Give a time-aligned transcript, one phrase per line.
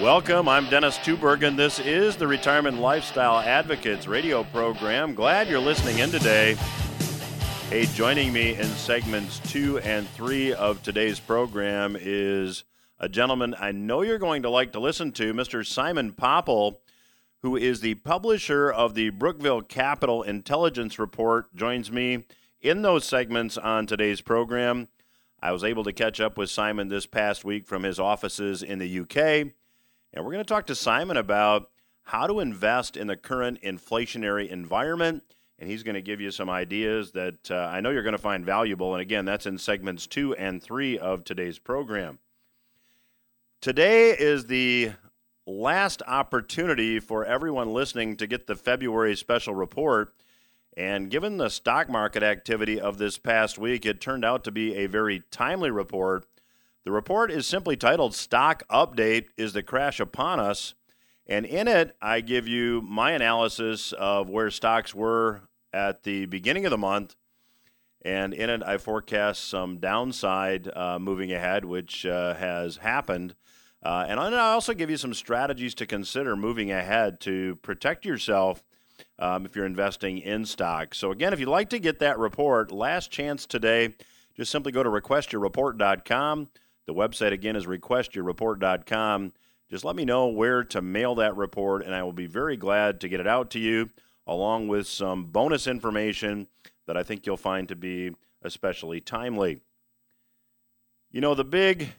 [0.00, 0.48] Welcome.
[0.48, 1.58] I'm Dennis Tubbergen.
[1.58, 5.14] This is the Retirement Lifestyle Advocates radio program.
[5.14, 6.54] Glad you're listening in today.
[7.68, 12.64] Hey, joining me in segments two and three of today's program is
[12.98, 15.66] a gentleman I know you're going to like to listen to, Mr.
[15.66, 16.80] Simon Popple,
[17.42, 22.24] who is the publisher of the Brookville Capital Intelligence Report, joins me
[22.62, 24.88] in those segments on today's program.
[25.42, 28.78] I was able to catch up with Simon this past week from his offices in
[28.78, 29.52] the UK
[30.12, 31.70] and we're going to talk to Simon about
[32.02, 35.22] how to invest in the current inflationary environment.
[35.58, 38.18] And he's going to give you some ideas that uh, I know you're going to
[38.18, 38.94] find valuable.
[38.94, 42.18] And again, that's in segments two and three of today's program.
[43.60, 44.92] Today is the
[45.46, 50.14] last opportunity for everyone listening to get the February special report.
[50.76, 54.76] And given the stock market activity of this past week, it turned out to be
[54.76, 56.24] a very timely report
[56.84, 60.74] the report is simply titled Stock Update Is the Crash Upon Us?
[61.26, 65.42] And in it, I give you my analysis of where stocks were
[65.74, 67.16] at the beginning of the month.
[68.02, 73.34] And in it, I forecast some downside uh, moving ahead, which uh, has happened.
[73.82, 78.64] Uh, and I also give you some strategies to consider moving ahead to protect yourself
[79.18, 80.96] um, if you're investing in stocks.
[80.96, 83.94] So, again, if you'd like to get that report, last chance today,
[84.34, 86.48] just simply go to requestyourreport.com.
[86.86, 89.32] The website again is requestyourreport.com.
[89.68, 93.00] Just let me know where to mail that report, and I will be very glad
[93.00, 93.90] to get it out to you,
[94.26, 96.48] along with some bonus information
[96.86, 98.10] that I think you'll find to be
[98.42, 99.60] especially timely.
[101.10, 101.90] You know, the big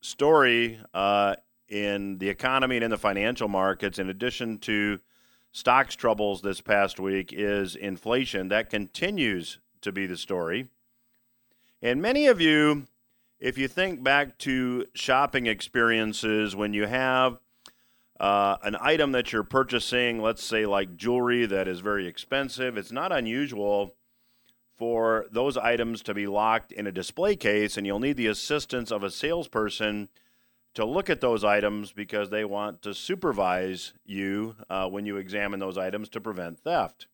[0.00, 1.36] story uh,
[1.68, 5.00] in the economy and in the financial markets, in addition to
[5.52, 8.48] stocks troubles this past week, is inflation.
[8.48, 10.68] That continues to be the story.
[11.82, 12.86] And many of you
[13.40, 17.38] if you think back to shopping experiences when you have
[18.18, 22.90] uh, an item that you're purchasing, let's say like jewelry that is very expensive, it's
[22.90, 23.94] not unusual
[24.76, 28.90] for those items to be locked in a display case, and you'll need the assistance
[28.90, 30.08] of a salesperson
[30.74, 35.58] to look at those items because they want to supervise you uh, when you examine
[35.58, 37.06] those items to prevent theft.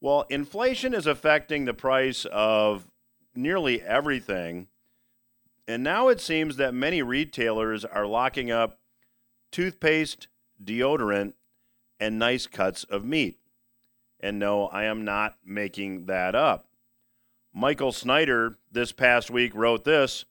[0.00, 2.86] Well, inflation is affecting the price of
[3.34, 4.68] nearly everything
[5.68, 8.78] and now it seems that many retailers are locking up
[9.50, 10.28] toothpaste,
[10.62, 11.32] deodorant,
[11.98, 13.38] and nice cuts of meat.
[14.20, 16.66] And no, I am not making that up.
[17.52, 20.24] Michael Snyder this past week wrote this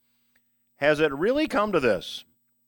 [0.77, 2.23] Has it really come to this?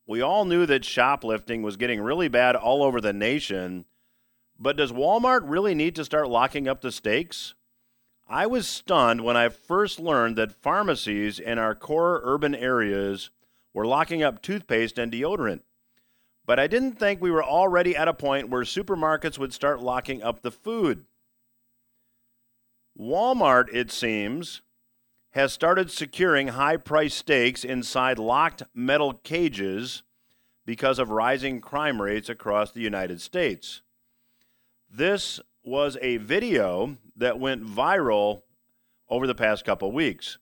[0.06, 3.86] We all knew that shoplifting was getting really bad all over the nation,
[4.58, 7.54] but does Walmart really need to start locking up the steaks?
[8.30, 13.30] I was stunned when I first learned that pharmacies in our core urban areas
[13.74, 15.62] were locking up toothpaste and deodorant.
[16.46, 20.22] But I didn't think we were already at a point where supermarkets would start locking
[20.22, 21.06] up the food.
[23.00, 24.62] Walmart, it seems,
[25.32, 30.04] has started securing high price steaks inside locked metal cages
[30.66, 33.82] because of rising crime rates across the United States.
[34.92, 38.44] This was a video that went viral
[39.10, 40.38] over the past couple weeks.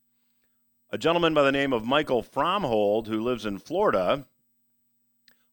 [0.92, 4.26] A gentleman by the name of Michael Fromhold, who lives in Florida,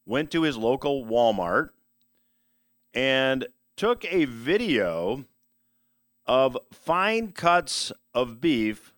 [0.04, 1.70] went to his local Walmart
[2.92, 3.46] and
[3.76, 5.24] took a video
[6.26, 8.92] of fine cuts of beef,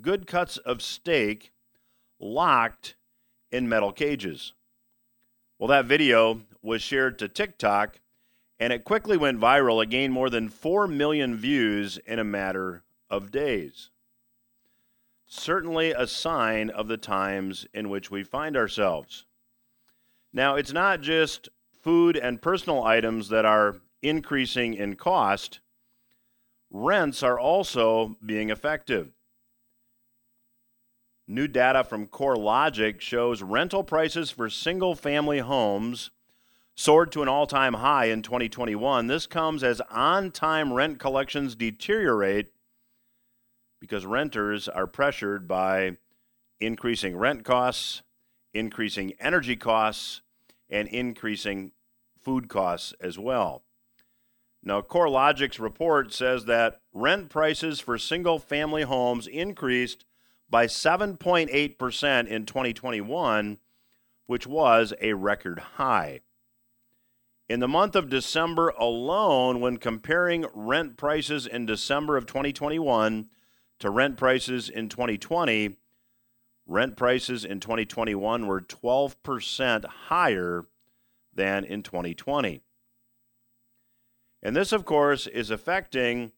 [0.00, 1.52] good cuts of steak,
[2.20, 2.96] locked
[3.50, 4.52] in metal cages.
[5.58, 8.00] Well, that video was shared to TikTok
[8.58, 9.82] and it quickly went viral.
[9.82, 13.90] It gained more than 4 million views in a matter of days.
[15.26, 19.24] Certainly a sign of the times in which we find ourselves.
[20.32, 21.48] Now, it's not just
[21.82, 25.60] food and personal items that are increasing in cost,
[26.70, 29.12] rents are also being affected.
[31.26, 36.10] New data from CoreLogic shows rental prices for single family homes
[36.74, 39.06] soared to an all time high in 2021.
[39.06, 42.52] This comes as on time rent collections deteriorate
[43.80, 45.96] because renters are pressured by
[46.60, 48.02] increasing rent costs,
[48.52, 50.22] increasing energy costs,
[50.70, 51.72] and increasing
[52.20, 53.62] food costs as well.
[54.62, 60.06] Now, CoreLogic's report says that rent prices for single family homes increased
[60.48, 63.58] by 7.8% in 2021,
[64.26, 66.20] which was a record high.
[67.48, 73.28] In the month of December alone, when comparing rent prices in December of 2021
[73.80, 75.76] to rent prices in 2020,
[76.66, 80.64] Rent prices in 2021 were 12% higher
[81.32, 82.62] than in 2020.
[84.42, 86.32] And this, of course, is affecting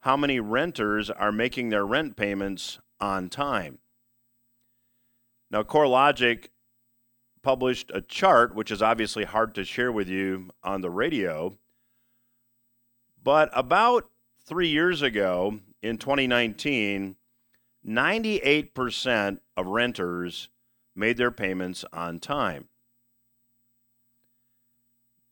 [0.00, 3.78] how many renters are making their rent payments on time.
[5.50, 6.48] Now, CoreLogic
[7.44, 11.56] published a chart, which is obviously hard to share with you on the radio.
[13.22, 14.10] But about
[14.44, 17.16] three years ago, in 2019,
[17.86, 20.48] 98% of renters
[20.96, 22.68] made their payments on time.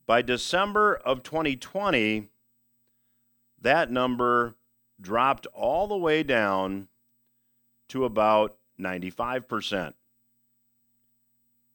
[0.07, 2.29] By December of 2020,
[3.61, 4.57] that number
[5.01, 6.89] dropped all the way down
[7.89, 9.95] to about 95%.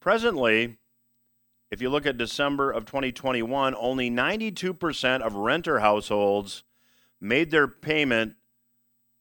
[0.07, 0.77] Presently,
[1.69, 6.63] if you look at December of 2021, only 92% of renter households
[7.19, 8.35] made their payment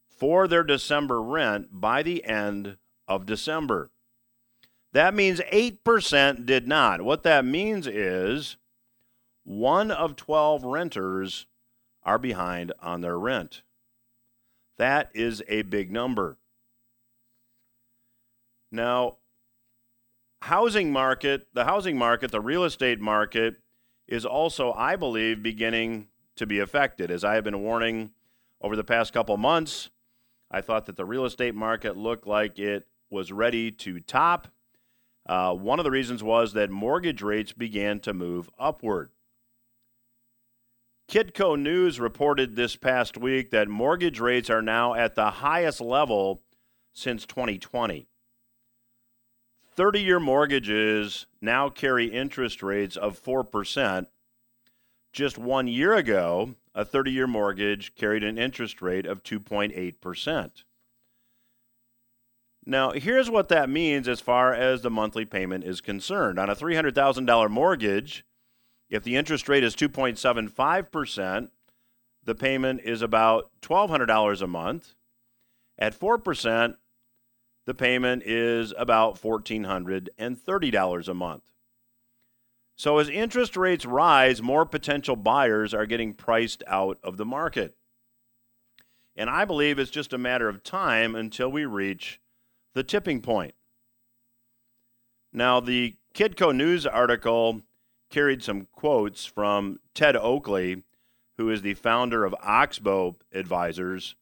[0.08, 2.76] for their December rent by the end
[3.08, 3.90] of December.
[4.92, 7.02] That means 8% did not.
[7.02, 8.56] What that means is
[9.42, 11.46] one of 12 renters
[12.04, 13.62] are behind on their rent.
[14.78, 16.36] That is a big number.
[18.70, 19.16] Now,
[20.46, 23.56] housing market, the housing market, the real estate market
[24.06, 26.06] is also, I believe, beginning
[26.36, 27.10] to be affected.
[27.10, 28.12] As I have been warning
[28.60, 29.90] over the past couple months,
[30.48, 34.46] I thought that the real estate market looked like it was ready to top.
[35.28, 39.10] Uh, one of the reasons was that mortgage rates began to move upward.
[41.08, 46.42] Kitco News reported this past week that mortgage rates are now at the highest level
[46.92, 48.06] since 2020.
[49.76, 54.06] 30 year mortgages now carry interest rates of 4%.
[55.12, 60.50] Just one year ago, a 30 year mortgage carried an interest rate of 2.8%.
[62.68, 66.38] Now, here's what that means as far as the monthly payment is concerned.
[66.38, 68.24] On a $300,000 mortgage,
[68.90, 71.50] if the interest rate is 2.75%,
[72.24, 74.94] the payment is about $1,200 a month.
[75.78, 76.76] At 4%,
[77.66, 81.42] the payment is about $1,430 a month.
[82.76, 87.74] So, as interest rates rise, more potential buyers are getting priced out of the market.
[89.16, 92.20] And I believe it's just a matter of time until we reach
[92.74, 93.54] the tipping point.
[95.32, 97.62] Now, the Kitco News article
[98.10, 100.82] carried some quotes from Ted Oakley,
[101.38, 104.14] who is the founder of Oxbow Advisors.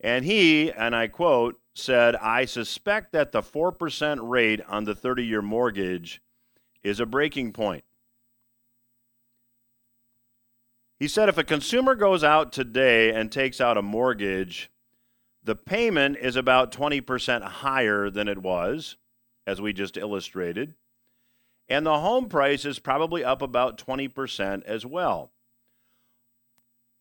[0.00, 5.24] And he, and I quote, said, I suspect that the 4% rate on the 30
[5.24, 6.22] year mortgage
[6.82, 7.84] is a breaking point.
[10.98, 14.70] He said if a consumer goes out today and takes out a mortgage,
[15.42, 18.96] the payment is about 20% higher than it was,
[19.46, 20.74] as we just illustrated,
[21.68, 25.32] and the home price is probably up about 20% as well.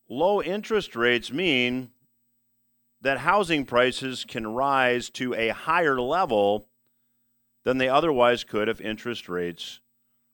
[0.09, 1.91] Low interest rates mean
[3.01, 6.67] that housing prices can rise to a higher level
[7.63, 9.79] than they otherwise could if interest rates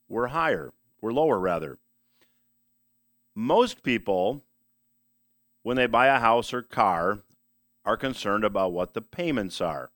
[0.08, 1.78] were higher, were lower rather.
[3.34, 4.42] Most people,
[5.62, 7.20] when they buy a house or car,
[7.84, 9.90] are concerned about what the payments are.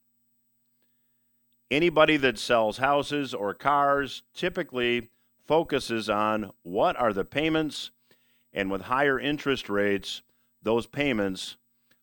[1.70, 5.10] Anybody that sells houses or cars typically
[5.46, 7.91] focuses on what are the payments,
[8.52, 10.22] and with higher interest rates,
[10.62, 11.56] those payments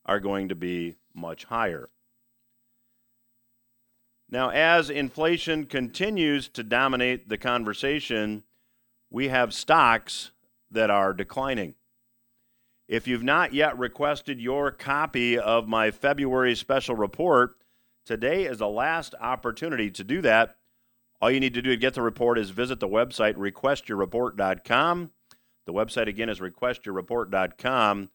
[0.09, 1.87] are going to be much higher.
[4.27, 8.41] Now, as inflation continues to dominate the conversation,
[9.11, 10.31] we have stocks
[10.71, 11.75] that are declining.
[12.87, 17.57] If you've not yet requested your copy of my February special report,
[18.03, 20.57] today is the last opportunity to do that.
[21.21, 25.11] All you need to do to get the report is visit the website requestyourreport.com.
[25.67, 28.09] The website again is requestyourreport.com.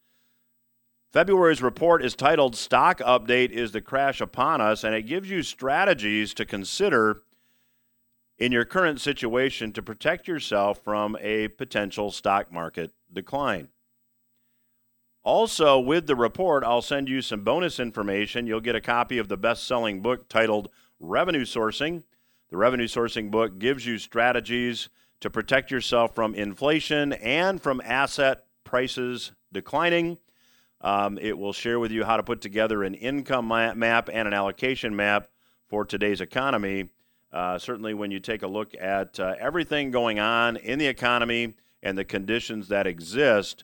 [1.15, 5.43] February's report is titled Stock Update Is the Crash Upon Us, and it gives you
[5.43, 7.21] strategies to consider
[8.37, 13.69] in your current situation to protect yourself from a potential stock market decline.
[15.23, 18.45] Also, with the report, I'll send you some bonus information.
[18.45, 20.67] You'll get a copy of the best selling book titled
[20.99, 22.03] Revenue Sourcing.
[22.49, 24.89] The Revenue Sourcing book gives you strategies
[25.21, 30.17] to protect yourself from inflation and from asset prices declining.
[30.85, 34.33] Um, it will share with you how to put together an income map and an
[34.35, 35.27] allocation map
[35.67, 36.89] for today's economy.
[37.33, 41.55] Uh, certainly, when you take a look at uh, everything going on in the economy
[41.81, 43.63] and the conditions that exist,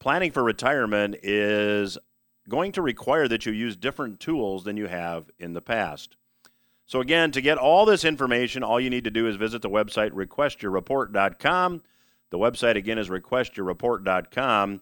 [0.00, 1.98] planning for retirement is
[2.48, 6.16] going to require that you use different tools than you have in the past.
[6.86, 9.68] So, again, to get all this information, all you need to do is visit the
[9.68, 11.82] website requestyourreport.com.
[12.30, 14.80] The website, again, is requestyourreport.com.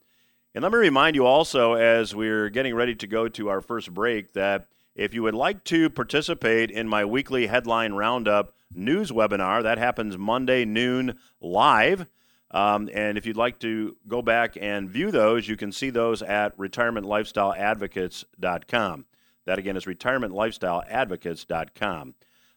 [0.54, 3.94] And let me remind you also, as we're getting ready to go to our first
[3.94, 9.62] break, that if you would like to participate in my weekly headline roundup news webinar,
[9.62, 12.06] that happens Monday noon live.
[12.50, 16.20] Um, and if you'd like to go back and view those, you can see those
[16.20, 19.06] at retirementlifestyleadvocates.com.
[19.46, 22.14] That again is retirementlifestyleadvocates.com.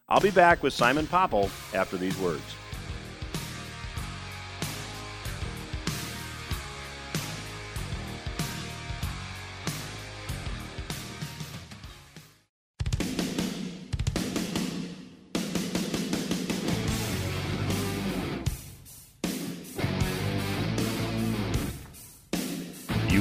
[0.08, 2.44] I'll be back with Simon Popple after these words.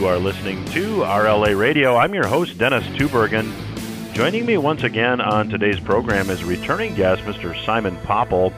[0.06, 1.96] You are listening to RLA Radio.
[1.96, 3.52] I'm your host, Dennis Tubbergen.
[4.14, 7.60] Joining me once again on today's program is returning guest, Mr.
[7.66, 8.54] Simon Popple.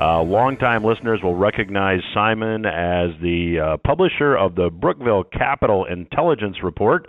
[0.00, 6.56] Uh, longtime listeners will recognize Simon as the uh, publisher of the Brookville Capital Intelligence
[6.60, 7.08] Report.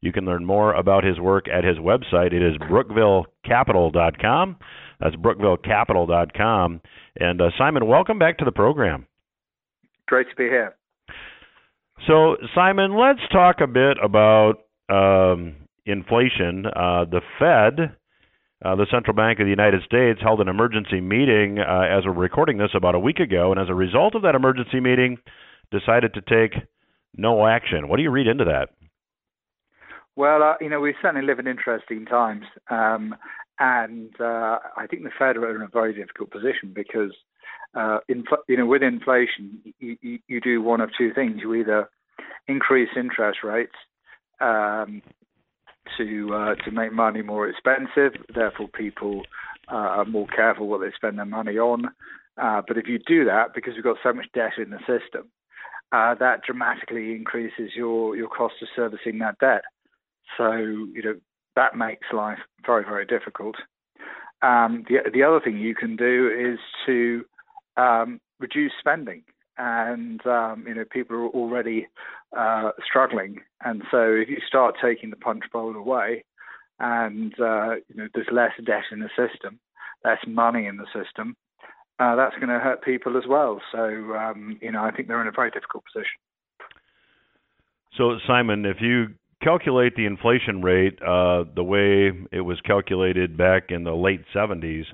[0.00, 2.32] You can learn more about his work at his website.
[2.32, 4.56] It is brookvillecapital.com.
[5.00, 6.80] That's brookvillecapital.com.
[7.20, 9.06] And uh, Simon, welcome back to the program.
[10.06, 10.74] Great to be here.
[12.06, 14.54] So, Simon, let's talk a bit about
[14.88, 16.64] um, inflation.
[16.66, 17.96] Uh, the Fed,
[18.64, 22.12] uh, the central bank of the United States, held an emergency meeting uh, as we're
[22.12, 25.18] recording this about a week ago, and as a result of that emergency meeting,
[25.70, 26.60] decided to take
[27.16, 27.88] no action.
[27.88, 28.70] What do you read into that?
[30.16, 33.14] Well, uh, you know, we certainly live in interesting times, um,
[33.58, 37.12] and uh, I think the Fed are in a very difficult position because
[37.74, 41.40] uh, infl- you know, with inflation, you, you, you, do one of two things.
[41.40, 41.88] You either
[42.46, 43.74] increase interest rates
[44.40, 45.02] um,
[45.96, 49.22] to uh, to make money more expensive, therefore people
[49.70, 51.86] uh, are more careful what they spend their money on.
[52.40, 55.28] Uh, but if you do that, because we've got so much debt in the system,
[55.92, 59.62] uh, that dramatically increases your your cost of servicing that debt.
[60.36, 61.14] So you know
[61.56, 63.56] that makes life very very difficult.
[64.42, 67.24] Um, the the other thing you can do is to
[67.78, 69.22] um, reduce spending.
[69.56, 71.88] And um, you know people are already
[72.36, 76.22] uh, struggling, and so if you start taking the punch bowl away,
[76.78, 79.58] and uh, you know there's less debt in the system,
[80.04, 81.34] less money in the system,
[81.98, 83.60] uh, that's going to hurt people as well.
[83.72, 83.80] So
[84.14, 86.20] um, you know I think they're in a very difficult position.
[87.96, 89.08] So Simon, if you
[89.42, 94.84] calculate the inflation rate uh, the way it was calculated back in the late 70s,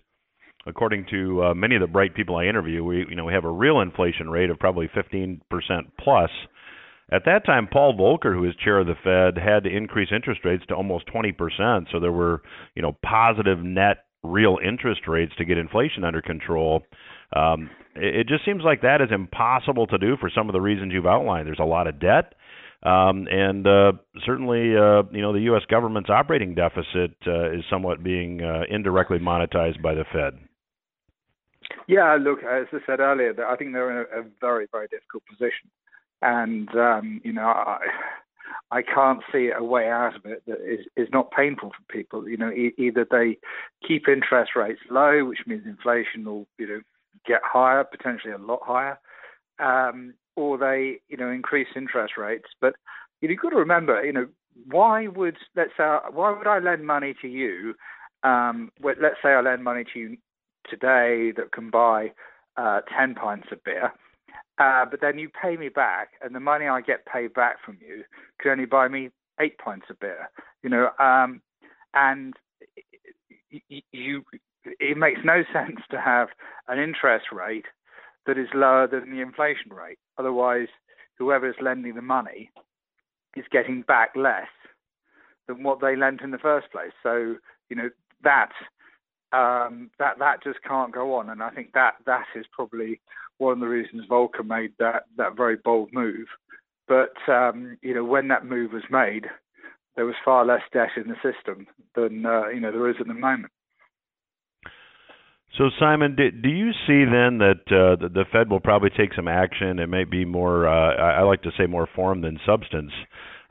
[0.66, 3.44] according to uh, many of the bright people I interview, we you know we have
[3.44, 5.40] a real inflation rate of probably 15%
[5.98, 6.30] plus.
[7.12, 10.40] At that time, Paul Volcker, who was chair of the Fed, had to increase interest
[10.42, 11.86] rates to almost 20%.
[11.92, 12.42] So there were
[12.74, 16.82] you know positive net real interest rates to get inflation under control.
[17.36, 20.60] Um, it, it just seems like that is impossible to do for some of the
[20.60, 21.46] reasons you've outlined.
[21.46, 22.34] There's a lot of debt.
[22.84, 23.92] Um, and uh,
[24.26, 25.62] certainly, uh, you know, the U.S.
[25.70, 30.38] government's operating deficit uh, is somewhat being uh, indirectly monetized by the Fed.
[31.86, 35.70] Yeah, look, as I said earlier, I think they're in a, very, very difficult position,
[36.22, 37.78] and um, you know, I,
[38.70, 42.28] I can't see a way out of it that is, is not painful for people.
[42.28, 43.38] You know, e- either they
[43.86, 46.80] keep interest rates low, which means inflation will, you know,
[47.26, 48.98] get higher, potentially a lot higher,
[49.58, 52.48] um, or they, you know, increase interest rates.
[52.60, 52.74] But
[53.20, 54.26] you know, you've got to remember, you know,
[54.70, 57.74] why would let's say why would I lend money to you?
[58.22, 60.16] Um, let's say I lend money to you
[60.68, 62.12] today that can buy
[62.56, 63.92] uh, 10 pints of beer.
[64.58, 67.78] Uh, but then you pay me back, and the money I get paid back from
[67.80, 68.04] you
[68.40, 70.30] can only buy me eight pints of beer.
[70.62, 71.40] You know, um,
[71.92, 72.34] and
[73.92, 74.22] you,
[74.64, 76.28] it makes no sense to have
[76.68, 77.66] an interest rate
[78.26, 79.98] that is lower than the inflation rate.
[80.18, 80.68] Otherwise,
[81.18, 82.50] whoever is lending the money
[83.36, 84.48] is getting back less
[85.46, 86.92] than what they lent in the first place.
[87.02, 87.36] So,
[87.68, 87.90] you know,
[88.22, 88.50] that
[89.34, 91.28] um, that that just can't go on.
[91.28, 93.00] And I think that that is probably
[93.38, 96.26] one of the reasons Volcker made that that very bold move.
[96.86, 99.26] But um, you know, when that move was made,
[99.96, 103.06] there was far less debt in the system than uh, you know there is at
[103.06, 103.52] the moment.
[105.58, 109.78] So Simon, do, you see then that uh, the, Fed will probably take some action?
[109.78, 112.90] It may be more, uh, I like to say, more form than substance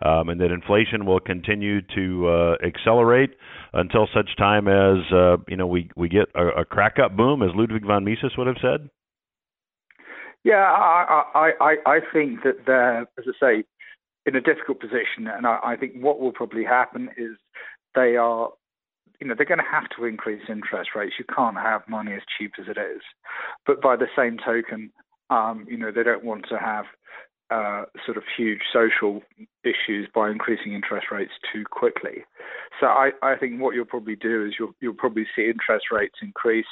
[0.03, 3.31] um, and that inflation will continue to uh, accelerate
[3.73, 7.41] until such time as uh, you know we we get a, a crack up boom,
[7.41, 8.89] as Ludwig von Mises would have said.
[10.43, 13.63] Yeah, I I I, I think that they're, as I say,
[14.25, 17.37] in a difficult position, and I, I think what will probably happen is
[17.95, 18.49] they are
[19.21, 21.15] you know they're going to have to increase interest rates.
[21.17, 23.01] You can't have money as cheap as it is,
[23.65, 24.91] but by the same token,
[25.29, 26.85] um, you know they don't want to have
[27.53, 29.21] uh, sort of huge social
[29.63, 32.23] issues by increasing interest rates too quickly.
[32.79, 36.15] So I, I think what you'll probably do is you'll you'll probably see interest rates
[36.21, 36.65] increase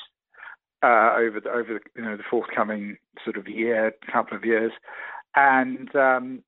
[0.83, 4.71] uh, over the over the, you know the forthcoming sort of year, couple of years,
[5.35, 6.43] and um,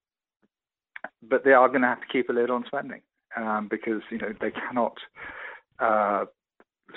[1.22, 3.02] but they are going to have to keep a lid on spending
[3.36, 4.96] um, because you know they cannot
[5.78, 6.24] uh,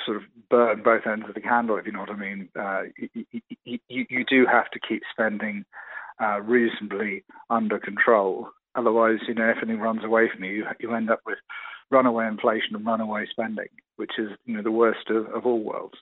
[0.05, 2.49] sort of burn both ends of the candle, if you know what I mean.
[2.59, 3.25] Uh, you,
[3.63, 5.65] you, you, do have to keep spending
[6.21, 8.49] uh, reasonably under control.
[8.75, 10.65] Otherwise, you know, everything runs away from you.
[10.79, 11.37] You end up with
[11.89, 15.97] runaway inflation and runaway spending, which is you know the worst of, of all worlds.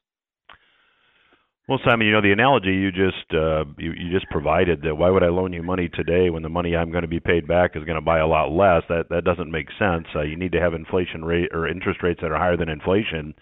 [1.67, 5.09] Well, Simon, you know the analogy you just uh, you, you just provided that why
[5.09, 7.71] would I loan you money today when the money I'm going to be paid back
[7.73, 8.83] is going to buy a lot less?
[8.87, 10.05] That that doesn't make sense.
[10.15, 13.33] Uh, you need to have inflation rate or interest rates that are higher than inflation.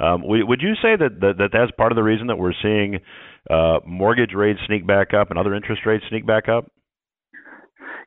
[0.00, 2.98] Um, would you say that, that that that's part of the reason that we're seeing
[3.48, 6.72] uh, mortgage rates sneak back up and other interest rates sneak back up?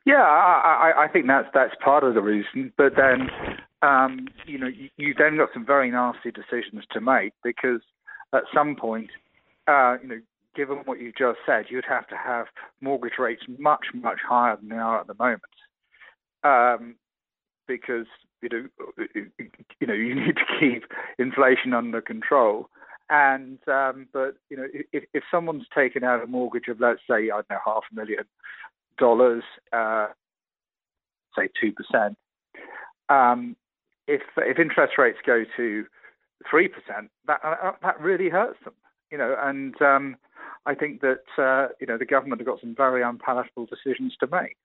[0.04, 2.70] Yeah, I, I, I think that's that's part of the reason.
[2.76, 3.28] But then,
[3.80, 7.80] um, you know, you, you then got some very nasty decisions to make because
[8.34, 9.08] at some point
[9.66, 10.20] uh, you know,
[10.54, 12.46] given what you just said, you'd have to have
[12.80, 15.42] mortgage rates much, much higher than they are at the moment,
[16.42, 16.94] um,
[17.66, 18.06] because
[18.42, 19.04] you know,
[19.80, 20.84] you know, you need to keep
[21.18, 22.68] inflation under control.
[23.10, 27.30] And um, but you know, if, if someone's taken out a mortgage of let's say
[27.30, 28.24] I don't know half a million
[28.98, 29.42] dollars,
[29.72, 30.08] uh,
[31.36, 32.16] say two percent,
[33.08, 33.56] um,
[34.06, 35.84] if if interest rates go to
[36.48, 37.40] three percent, that
[37.82, 38.74] that really hurts them
[39.14, 40.16] you know, and um,
[40.66, 44.26] I think that uh, you know the government have got some very unpalatable decisions to
[44.26, 44.56] make.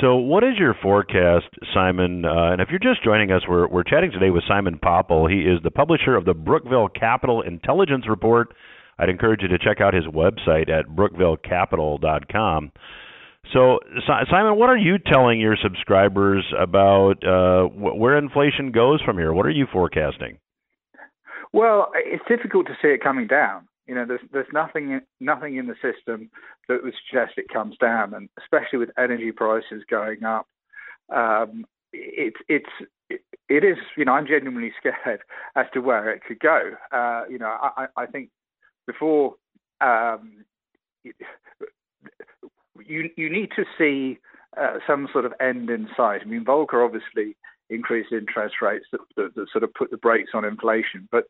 [0.00, 2.24] So, what is your forecast, Simon?
[2.24, 5.28] Uh, and if you're just joining us, we're we're chatting today with Simon Popple.
[5.28, 8.54] He is the publisher of the Brookville Capital Intelligence Report.
[8.98, 12.72] I'd encourage you to check out his website at brookvillecapital.com.
[13.52, 13.80] So,
[14.30, 19.34] Simon, what are you telling your subscribers about uh, where inflation goes from here?
[19.34, 20.38] What are you forecasting?
[21.54, 23.68] Well, it's difficult to see it coming down.
[23.86, 26.28] You know, there's there's nothing nothing in the system
[26.68, 30.48] that would suggest it comes down, and especially with energy prices going up,
[31.14, 32.68] um, it's it's
[33.08, 33.76] it is.
[33.96, 35.20] You know, I'm genuinely scared
[35.54, 36.72] as to where it could go.
[36.90, 38.30] Uh, you know, I, I think
[38.88, 39.36] before
[39.80, 40.44] um,
[41.04, 41.12] you
[43.16, 44.18] you need to see
[44.60, 46.22] uh, some sort of end in sight.
[46.22, 47.36] I mean, Volcker obviously
[47.70, 51.08] increased interest rates that, that, that, sort of put the brakes on inflation.
[51.10, 51.24] But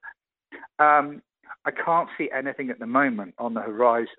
[0.79, 1.23] um,
[1.65, 4.15] I can't see anything at the moment on the horizon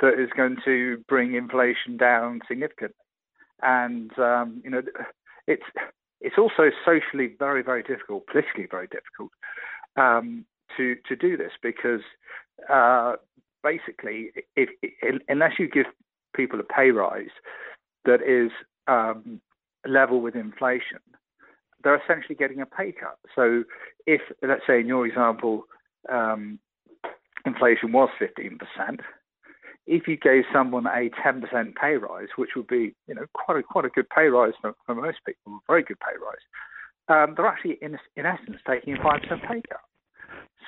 [0.00, 2.96] that is going to bring inflation down significantly.
[3.62, 4.82] And um, you know,
[5.46, 5.62] it's
[6.20, 9.30] it's also socially very very difficult, politically very difficult
[9.96, 10.44] um,
[10.76, 12.02] to to do this because
[12.68, 13.14] uh,
[13.62, 15.86] basically, if, if, unless you give
[16.34, 17.30] people a pay rise
[18.04, 18.50] that is
[18.88, 19.40] um,
[19.86, 20.98] level with inflation,
[21.82, 23.18] they're essentially getting a pay cut.
[23.34, 23.64] So
[24.06, 25.64] if, let's say in your example,
[26.10, 26.58] um,
[27.44, 29.00] inflation was 15%,
[29.86, 31.42] if you gave someone a 10%
[31.74, 34.74] pay rise, which would be, you know, quite a, quite a good pay rise for,
[34.86, 36.44] for most people, a very good pay rise,
[37.08, 39.80] um, they're actually, in, in essence, taking a 5% pay cut.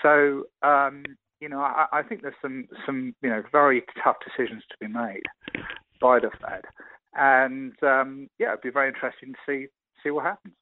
[0.02, 1.04] So, um,
[1.40, 4.92] you know, I, I think there's some, some, you know, very tough decisions to be
[4.92, 5.22] made
[6.00, 6.62] by the Fed.
[7.14, 9.66] And um, yeah, it'd be very interesting to see
[10.02, 10.54] see what happens.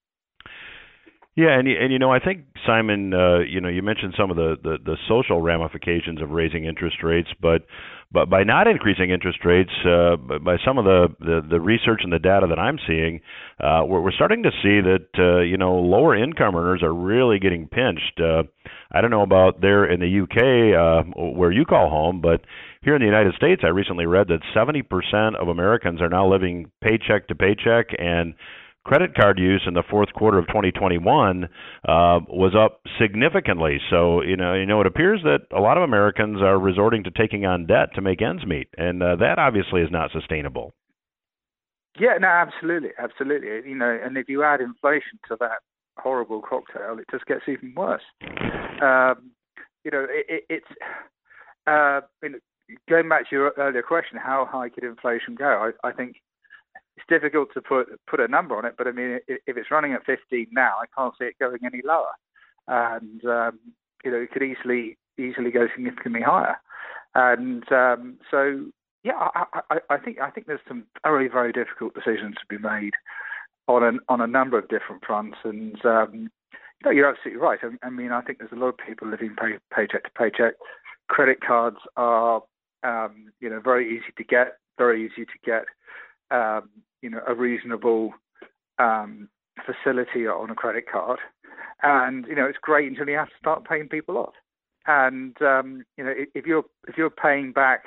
[1.35, 4.37] Yeah, and and you know, I think Simon, uh, you know, you mentioned some of
[4.37, 7.65] the, the, the social ramifications of raising interest rates, but
[8.13, 12.13] but by not increasing interest rates, uh, by some of the, the, the research and
[12.13, 13.23] the data that I'm seeing,
[13.59, 17.39] uh, we're, we're starting to see that uh, you know lower income earners are really
[17.39, 18.21] getting pinched.
[18.21, 18.43] Uh,
[18.93, 22.43] I don't know about there in the UK uh, where you call home, but
[22.83, 26.71] here in the United States, I recently read that 70% of Americans are now living
[26.83, 28.35] paycheck to paycheck and
[28.85, 31.49] credit card use in the fourth quarter of 2021 uh,
[32.29, 33.79] was up significantly.
[33.91, 37.11] So you know, you know, it appears that a lot of Americans are resorting to
[37.11, 40.75] taking on debt to make ends meet, and uh, that obviously is not sustainable.
[41.99, 43.69] Yeah, no, absolutely, absolutely.
[43.69, 45.61] You know, and if you add inflation to that
[45.99, 48.03] horrible cocktail, it just gets even worse.
[48.83, 49.31] Um,
[49.85, 50.67] you know, it, it, it's
[51.67, 52.01] uh,
[52.89, 55.71] going back to your earlier question, how high could inflation go?
[55.85, 56.17] I, I think
[56.97, 59.93] it's difficult to put put a number on it, but I mean, if, it's running
[59.93, 62.13] at 15 now, I can't see it going any lower,
[62.69, 63.59] and um,
[64.05, 66.57] you know, it could easily easily go significantly higher,
[67.15, 68.67] and um, so
[69.05, 72.59] yeah, I, I, I, think I think there's some very very difficult decisions to be
[72.59, 72.93] made
[73.69, 76.31] on a on a number of different fronts, and um,
[76.85, 77.59] No, you're absolutely right.
[77.63, 80.55] I, I, mean, I think there's a lot of people living pay, paycheck to paycheck.
[81.09, 82.43] Credit cards are,
[82.83, 85.65] um, you know, very easy to get, very easy to get,
[86.33, 86.71] um,
[87.03, 88.13] you know, a reasonable
[88.79, 89.29] um,
[89.67, 91.19] facility on a credit card,
[91.83, 94.35] and you know, it's great until you have to start paying people off.
[94.87, 97.85] And um, you know, if you're if you're paying back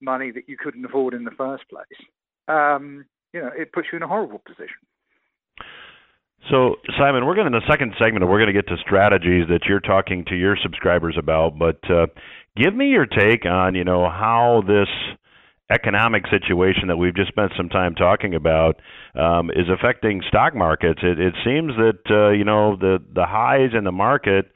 [0.00, 2.08] money that you couldn't afford in the first place,
[2.48, 4.76] um, you know, it puts you in a horrible position.
[6.50, 9.48] So, Simon, we're going to, in the second segment, we're going to get to strategies
[9.48, 11.58] that you're talking to your subscribers about.
[11.58, 12.06] But uh,
[12.56, 14.88] give me your take on, you know, how this
[15.70, 18.80] economic situation that we've just spent some time talking about
[19.14, 21.00] um, is affecting stock markets.
[21.02, 24.50] It, it seems that uh, you know the the highs in the market.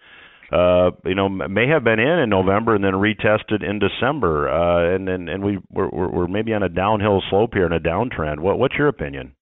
[0.51, 4.95] Uh, you know, may have been in in November and then retested in December, uh,
[4.95, 8.41] and and and we we're, we're maybe on a downhill slope here and a downtrend.
[8.41, 9.35] What what's your opinion?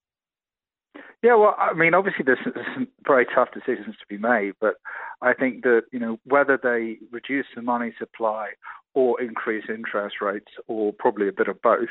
[1.23, 2.39] Yeah, well, I mean, obviously there's,
[2.75, 4.77] some very tough decisions to be made, but
[5.21, 8.51] I think that you know whether they reduce the money supply
[8.95, 11.89] or increase interest rates, or probably a bit of both,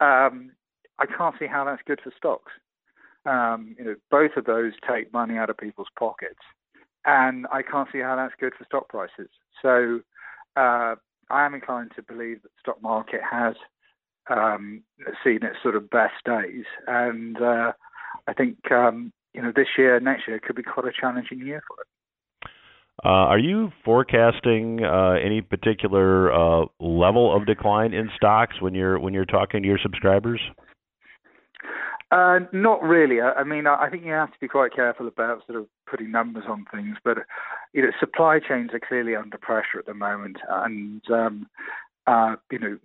[0.00, 0.52] um,
[0.98, 2.52] I can't see how that's good for stocks.
[3.24, 6.40] Um, you know, both of those take money out of people's pockets,
[7.04, 9.30] and I can't see how that's good for stock prices.
[9.60, 10.00] So
[10.56, 10.96] uh,
[11.30, 13.54] I am inclined to believe that the stock market has
[14.28, 14.82] um,
[15.24, 17.72] seen its sort of best days, and uh,
[18.26, 21.62] I think um, you know this year, next year could be quite a challenging year
[21.66, 21.88] for it.
[23.04, 28.98] Uh, are you forecasting uh, any particular uh, level of decline in stocks when you're
[28.98, 30.40] when you're talking to your subscribers?
[32.52, 33.20] Not really.
[33.20, 36.44] I, mean, I think you have to be quite careful about sort of putting numbers
[36.46, 36.96] on things.
[37.02, 37.18] But
[37.72, 41.46] you know, supply chains are clearly under pressure at the moment, and um,
[42.50, 42.78] you know,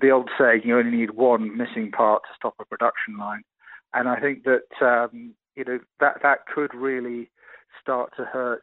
[0.00, 3.42] the, old saying, you only need one missing part to stop a production line,
[3.94, 7.30] and I think that um, you know that that could really
[7.80, 8.62] start to hurt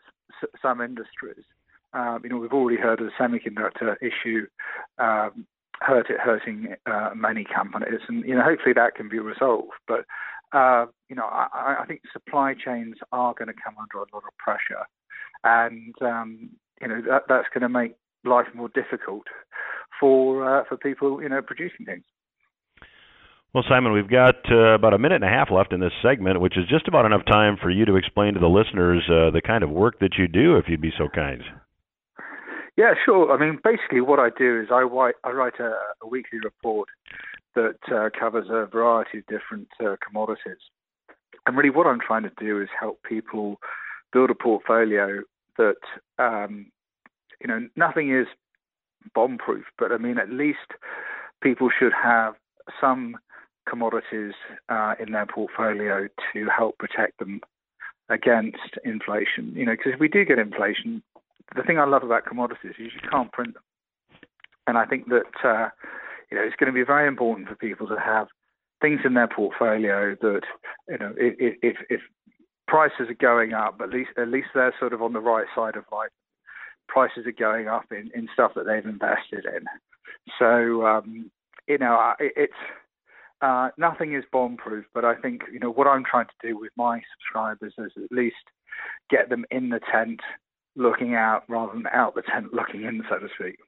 [0.62, 1.46] some industries.
[1.94, 4.48] Um, you know, we've already heard of the semiconductor issue
[4.98, 5.46] um,
[5.82, 9.72] hurt it hurting uh, many companies, and you know, hopefully that can be resolved.
[9.88, 10.06] But
[10.52, 14.24] uh, you know, I, I, think supply chains are going to come under a lot
[14.28, 14.86] of pressure,
[15.44, 16.50] and um,
[16.82, 19.28] you know that, that's going to make life more difficult
[20.00, 22.04] for uh, for people, you know, producing things.
[23.56, 26.42] Well, Simon, we've got uh, about a minute and a half left in this segment,
[26.42, 29.42] which is just about enough time for you to explain to the listeners uh, the
[29.42, 31.42] kind of work that you do, if you'd be so kind.
[32.76, 33.32] Yeah, sure.
[33.32, 35.72] I mean, basically, what I do is I write, I write a,
[36.04, 36.90] a weekly report
[37.56, 40.60] that uh, covers a variety of different uh, commodities.
[41.48, 43.62] And really, what I'm trying to do is help people
[44.12, 45.22] build a portfolio
[45.58, 45.80] that,
[46.20, 46.74] um,
[47.40, 48.28] you know, nothing is
[49.14, 50.74] bomb proof, but I mean, at least
[51.42, 52.34] people should have
[52.82, 53.16] some
[53.68, 54.34] commodities
[54.70, 57.42] uh, in their portfolio to help protect them
[58.10, 59.54] against inflation.
[59.56, 61.02] You know, because if we do get inflation,
[61.56, 63.64] the thing I love about commodities is you can't print them,
[64.68, 65.70] and I think that uh,
[66.32, 68.28] you know it's going to be very important for people to have
[68.82, 70.42] things in their portfolio that
[70.90, 72.02] you know if, if, if
[72.68, 75.76] prices are going up, at least at least they're sort of on the right side
[75.76, 76.10] of like
[76.88, 79.66] Prices are going up in, in stuff that they've invested in.
[80.38, 81.32] So um,
[81.68, 82.54] you know, it's
[83.46, 86.72] uh, nothing is bomb-proof, but I think you know what I'm trying to do with
[86.76, 88.36] my subscribers is at least
[89.10, 90.20] get them in the tent,
[90.76, 93.60] looking out rather than out the tent looking in, so to speak.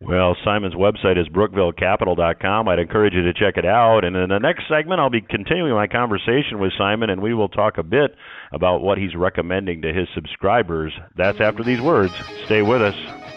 [0.00, 2.68] Well, Simon's website is brookvillecapital.com.
[2.68, 4.04] I'd encourage you to check it out.
[4.04, 7.48] And in the next segment, I'll be continuing my conversation with Simon, and we will
[7.48, 8.16] talk a bit
[8.52, 10.92] about what he's recommending to his subscribers.
[11.16, 12.12] That's after these words.
[12.46, 13.29] Stay with us.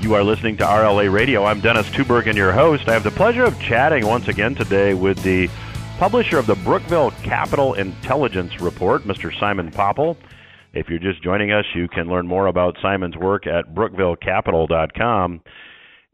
[0.00, 1.44] You are listening to RLA Radio.
[1.44, 2.88] I'm Dennis Tubbergen your host.
[2.88, 5.48] I have the pleasure of chatting once again today with the
[5.98, 9.36] publisher of the Brookville Capital Intelligence Report, Mr.
[9.40, 10.16] Simon Popple.
[10.72, 15.40] If you're just joining us, you can learn more about Simon's work at brookvillecapital.com.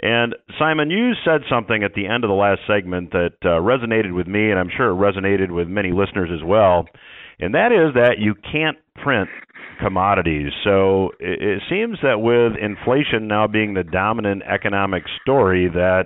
[0.01, 4.15] And Simon, you said something at the end of the last segment that uh, resonated
[4.15, 6.87] with me, and I'm sure resonated with many listeners as well.
[7.39, 9.29] And that is that you can't print
[9.85, 10.51] commodities.
[10.65, 16.05] So it, it seems that with inflation now being the dominant economic story, that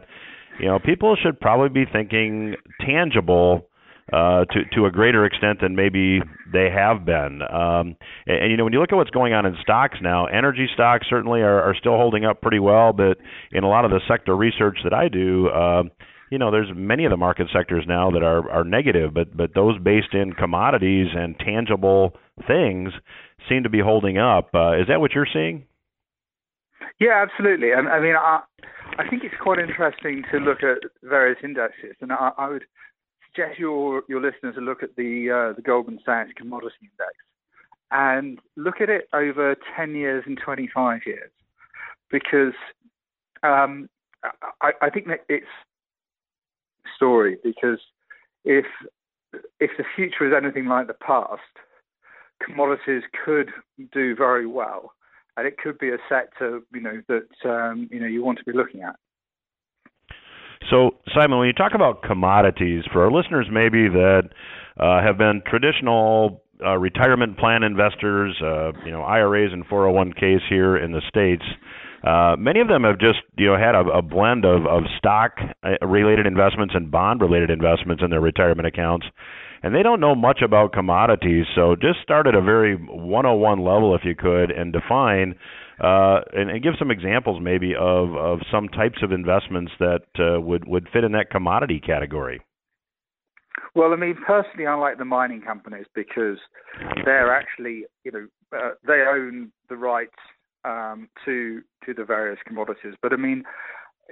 [0.60, 3.68] you know people should probably be thinking tangible
[4.12, 6.20] uh, to to a greater extent than maybe
[6.52, 7.42] they have been.
[7.42, 10.26] Um, and, and you know, when you look at what's going on in stocks now,
[10.26, 13.18] energy stocks certainly are, are still holding up pretty well, but
[13.52, 15.48] in a lot of the sector research that I do.
[15.48, 15.82] Uh,
[16.30, 19.54] you know, there's many of the market sectors now that are are negative, but but
[19.54, 22.12] those based in commodities and tangible
[22.46, 22.92] things
[23.48, 24.50] seem to be holding up.
[24.54, 25.64] Uh, is that what you're seeing?
[27.00, 27.72] Yeah, absolutely.
[27.72, 28.40] I, I mean, I,
[28.98, 32.64] I think it's quite interesting to look at various indexes, and I, I would
[33.26, 37.14] suggest your your listeners to look at the uh, the Goldman Sachs Commodity Index
[37.90, 41.30] and look at it over 10 years and 25 years,
[42.10, 42.52] because
[43.42, 43.88] um,
[44.60, 45.46] I, I think that it's
[46.96, 47.78] story because
[48.44, 48.66] if
[49.60, 51.42] if the future is anything like the past,
[52.44, 53.50] commodities could
[53.92, 54.92] do very well,
[55.36, 58.44] and it could be a sector you know that um, you know you want to
[58.44, 58.96] be looking at.
[60.70, 64.30] So, Simon, when you talk about commodities, for our listeners maybe that
[64.78, 70.76] uh, have been traditional uh, retirement plan investors, uh, you know, IRAs and 401ks here
[70.76, 71.44] in the states,
[72.04, 75.32] uh, many of them have just you know had a, a blend of of stock
[75.62, 79.06] uh, related investments and bond related investments in their retirement accounts
[79.62, 83.94] and they don't know much about commodities so just start at a very 101 level
[83.94, 85.34] if you could and define
[85.82, 90.40] uh, and, and give some examples maybe of of some types of investments that uh,
[90.40, 92.40] would would fit in that commodity category
[93.74, 96.38] well, I mean, personally, I like the mining companies because
[97.04, 100.16] they're actually, you know, uh, they own the rights
[100.64, 102.94] um, to to the various commodities.
[103.02, 103.44] But I mean,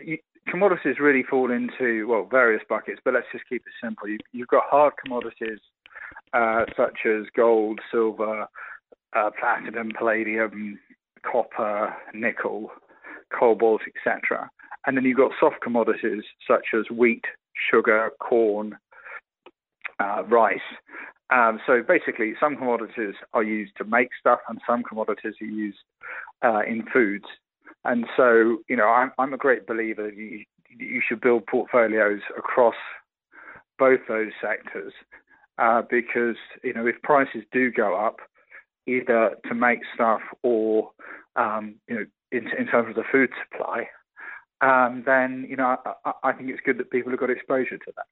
[0.04, 3.00] you, commodities really fall into well various buckets.
[3.04, 4.08] But let's just keep it simple.
[4.08, 5.60] You, have got hard commodities
[6.32, 8.46] uh, such as gold, silver,
[9.14, 10.78] uh, platinum, palladium,
[11.30, 12.70] copper, nickel,
[13.38, 14.50] cobalt, etc.
[14.86, 17.24] And then you've got soft commodities such as wheat,
[17.70, 18.78] sugar, corn,
[19.98, 20.60] uh, rice.
[21.30, 25.78] Um, so basically, some commodities are used to make stuff, and some commodities are used
[26.44, 27.24] uh, in foods.
[27.86, 30.44] And so, you know, I'm, I'm a great believer that you,
[30.76, 32.74] you should build portfolios across
[33.78, 34.92] both those sectors
[35.58, 38.16] uh, because, you know, if prices do go up,
[38.88, 40.90] either to make stuff or,
[41.36, 43.84] um, you know, in, in, terms of the food supply,
[44.60, 47.92] um, then, you know, I, I think it's good that people have got exposure to
[47.96, 48.06] that.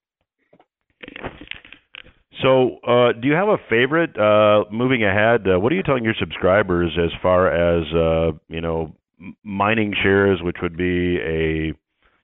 [2.42, 5.46] So, uh, do you have a favorite uh, moving ahead?
[5.48, 8.94] Uh, what are you telling your subscribers as far as uh, you know
[9.42, 11.72] mining shares, which would be a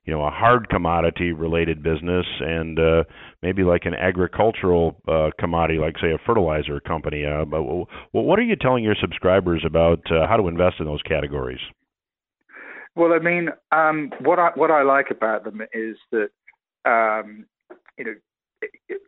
[0.05, 3.05] you know a hard commodity related business, and uh,
[3.43, 7.25] maybe like an agricultural uh, commodity, like say a fertilizer company?
[7.49, 7.63] but
[8.13, 11.61] what are you telling your subscribers about how to invest in those categories?
[12.97, 16.31] Well, I mean, um, what I what I like about them is that
[16.85, 17.47] um,
[17.99, 18.15] you know.
[18.63, 19.01] It,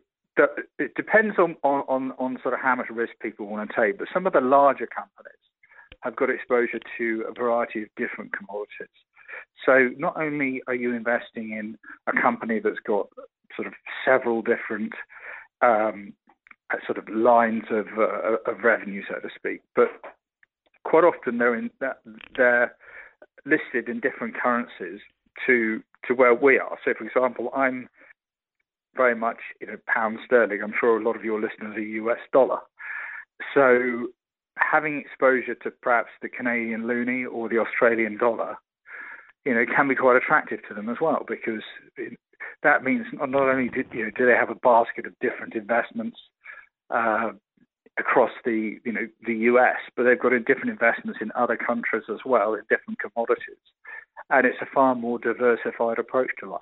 [0.79, 4.07] it depends on, on, on sort of how much risk people want to take, but
[4.11, 5.37] some of the larger companies
[6.03, 8.93] have got exposure to a variety of different commodities.
[9.65, 13.07] So not only are you investing in a company that's got
[13.55, 13.73] sort of
[14.05, 14.93] several different
[15.61, 16.13] um,
[16.85, 19.89] sort of lines of, uh, of revenue, so to speak, but
[20.83, 21.69] quite often they're in
[22.37, 22.75] they're
[23.45, 24.99] listed in different currencies
[25.45, 26.77] to to where we are.
[26.83, 27.87] So, for example, I'm
[28.95, 30.61] very much you know pound sterling.
[30.63, 32.59] I'm sure a lot of your listeners are US dollar.
[33.53, 34.07] So
[34.57, 38.57] having exposure to perhaps the Canadian loonie or the Australian dollar,
[39.45, 41.63] you know, can be quite attractive to them as well because
[41.97, 42.17] it,
[42.61, 46.17] that means not only do, you know, do they have a basket of different investments
[46.89, 47.31] uh,
[47.99, 52.19] across the you know the US, but they've got different investments in other countries as
[52.25, 53.61] well in different commodities,
[54.29, 56.61] and it's a far more diversified approach to life.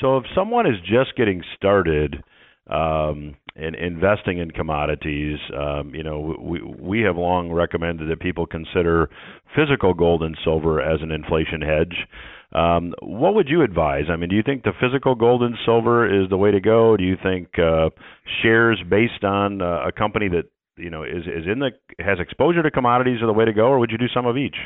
[0.00, 2.22] So if someone is just getting started
[2.68, 8.46] um, in investing in commodities, um, you know, we we have long recommended that people
[8.46, 9.08] consider
[9.54, 11.96] physical gold and silver as an inflation hedge.
[12.52, 14.04] Um, what would you advise?
[14.10, 16.96] I mean, do you think the physical gold and silver is the way to go?
[16.96, 17.90] Do you think uh,
[18.42, 20.44] shares based on uh, a company that
[20.76, 23.66] you know is is in the has exposure to commodities are the way to go,
[23.66, 24.56] or would you do some of each?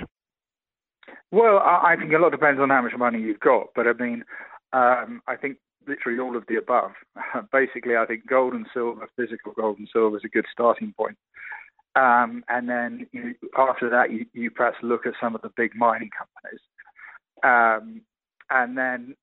[1.33, 4.25] Well, I think a lot depends on how much money you've got, but I mean,
[4.73, 6.93] um, I think literally all of the above.
[7.53, 11.17] Basically, I think gold and silver, physical gold and silver, is a good starting point.
[11.97, 15.75] Um, and then you, after that, you, you, perhaps look at some of the big
[15.75, 16.61] mining companies.
[17.43, 18.03] Um,
[18.51, 19.15] and then,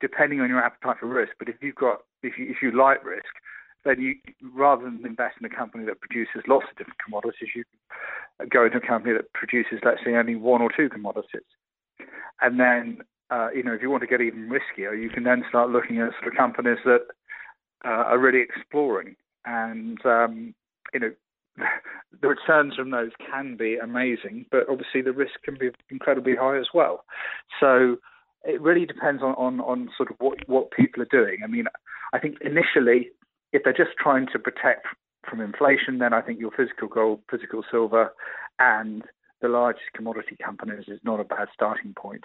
[0.00, 3.04] depending on your appetite for risk, but if you've got if you if you like
[3.04, 3.24] risk,
[3.84, 4.14] then you
[4.54, 7.64] rather than invest in a company that produces lots of different commodities, you
[8.50, 11.42] go into a company that produces, let's say, only one or two commodities.
[12.40, 12.98] And then
[13.32, 15.98] uh, you know, if you want to get even riskier, you can then start looking
[15.98, 17.06] at sort of companies that
[17.84, 19.16] uh, are really exploring,
[19.46, 20.54] and um,
[20.92, 21.12] you know,
[22.20, 26.58] the returns from those can be amazing, but obviously the risk can be incredibly high
[26.58, 27.04] as well.
[27.58, 27.96] So,
[28.44, 31.38] it really depends on, on, on sort of what, what people are doing.
[31.44, 31.66] I mean,
[32.12, 33.10] I think initially,
[33.52, 34.86] if they're just trying to protect
[35.28, 38.12] from inflation, then I think your physical gold, physical silver,
[38.58, 39.04] and
[39.42, 42.22] the largest commodity companies is not a bad starting point.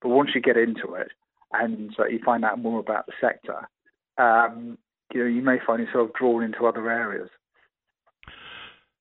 [0.00, 1.08] But once you get into it
[1.52, 3.68] and uh, you find out more about the sector,
[4.18, 4.78] um,
[5.12, 7.28] you know, you may find yourself drawn into other areas.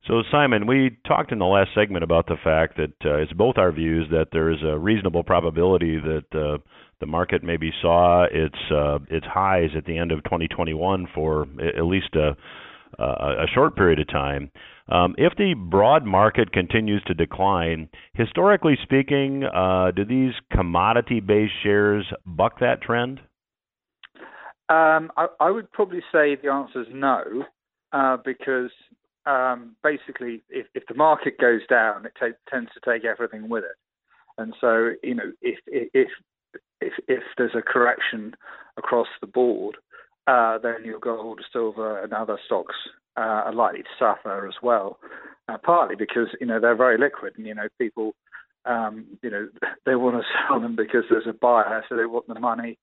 [0.07, 3.57] So, Simon, we talked in the last segment about the fact that uh, it's both
[3.57, 6.57] our views that there is a reasonable probability that uh,
[6.99, 11.43] the market maybe saw its uh, its highs at the end of 2021 for
[11.77, 12.35] at least a,
[12.97, 14.49] a short period of time.
[14.91, 22.05] Um, if the broad market continues to decline, historically speaking, uh, do these commodity-based shares
[22.25, 23.21] buck that trend?
[24.67, 27.45] Um, I, I, would probably say the answer is no,
[27.93, 28.71] uh, because
[29.25, 32.13] um, basically, if, if, the market goes down, it
[32.49, 33.75] tends to take everything with it.
[34.37, 36.09] And so, you know, if if
[36.79, 38.33] if, if there's a correction
[38.77, 39.75] across the board,
[40.27, 42.75] uh, then your gold, silver, and other stocks
[43.17, 44.99] uh, are likely to suffer as well.
[45.49, 48.13] Uh, partly because you know they're very liquid, and you know people,
[48.65, 49.47] um, you know,
[49.85, 52.77] they want to sell them because there's a buyer, so they want the money,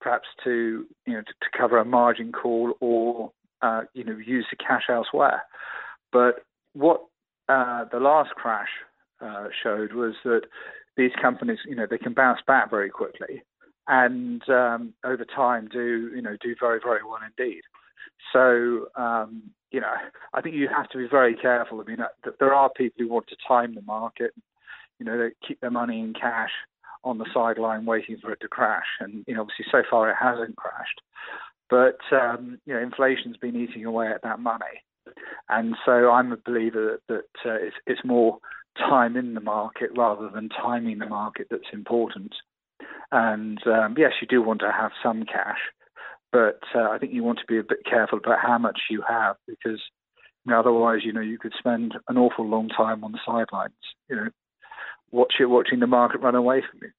[0.00, 4.46] perhaps to you know to, to cover a margin call or uh, you know use
[4.50, 5.42] the cash elsewhere.
[6.12, 7.02] But what
[7.48, 8.68] uh, the last crash
[9.20, 10.42] uh, showed was that
[10.96, 13.42] these companies, you know, they can bounce back very quickly,
[13.90, 17.62] and um, over time do you know do very very well indeed.
[18.32, 19.94] So um, you know,
[20.32, 21.80] I think you have to be very careful.
[21.80, 24.32] I mean, uh, there are people who want to time the market.
[24.98, 26.50] You know, they keep their money in cash
[27.02, 30.16] on the sideline waiting for it to crash, and you know, obviously so far it
[30.20, 31.00] hasn't crashed.
[31.68, 34.84] But um, you know, inflation's been eating away at that money,
[35.48, 38.38] and so I'm a believer that, that uh, it's, it's more
[38.78, 42.34] time in the market rather than timing the market that's important.
[43.12, 45.58] And um, yes, you do want to have some cash,
[46.32, 49.02] but uh, I think you want to be a bit careful about how much you
[49.08, 49.80] have because
[50.44, 53.74] you know, otherwise, you know, you could spend an awful long time on the sidelines,
[54.08, 54.28] you know,
[55.10, 56.90] watching watching the market run away from you.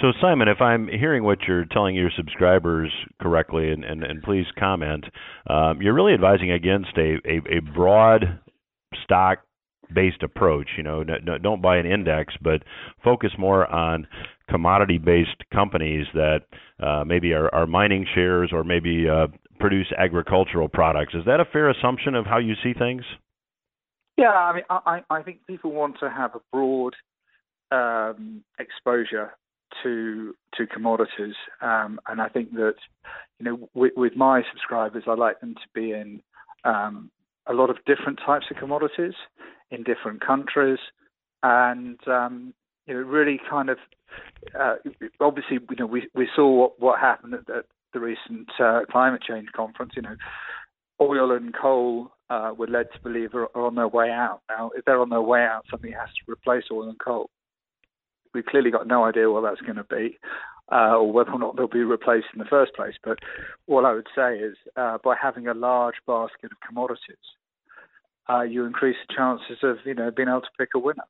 [0.00, 2.90] So, Simon, if I'm hearing what you're telling your subscribers
[3.22, 5.04] correctly, and, and, and please comment,
[5.48, 8.40] um, you're really advising against a, a, a broad
[9.04, 9.38] stock
[9.92, 10.68] based approach.
[10.76, 12.62] You know, no, don't buy an index, but
[13.02, 14.06] focus more on
[14.48, 16.40] commodity based companies that
[16.82, 19.26] uh, maybe are, are, mining shares or maybe uh,
[19.58, 21.14] produce agricultural products.
[21.14, 23.02] Is that a fair assumption of how you see things?
[24.16, 26.94] Yeah, I mean, I, I think people want to have a broad
[27.72, 29.32] um, exposure
[29.82, 32.74] to to commodities, um, and I think that
[33.40, 36.22] you know with, with, my subscribers, I like them to be in
[36.64, 37.10] um,
[37.48, 39.14] a lot of different types of commodities
[39.70, 40.78] in different countries,
[41.42, 42.54] and um,
[42.86, 43.78] you know really kind of
[44.58, 44.76] uh,
[45.20, 49.22] obviously you know we we saw what, what happened at, at the recent uh, climate
[49.22, 49.92] change conference.
[49.96, 50.16] You know,
[51.00, 54.40] oil and coal uh, were led to believe are, are on their way out.
[54.48, 57.30] Now, if they're on their way out, something has to replace oil and coal
[58.34, 60.18] we've clearly got no idea what that's going to be.
[60.72, 62.94] Uh, or whether or not they'll be replaced in the first place.
[63.04, 63.18] But
[63.66, 67.20] all I would say is uh, by having a large basket of commodities,
[68.28, 71.04] uh, you increase the chances of you know being able to pick a winner.